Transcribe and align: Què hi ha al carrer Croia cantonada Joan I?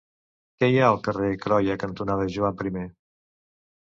Què 0.61 0.67
hi 0.75 0.79
ha 0.79 0.85
al 0.93 0.95
carrer 1.07 1.27
Croia 1.43 1.77
cantonada 1.85 2.27
Joan 2.37 2.65
I? 2.81 2.85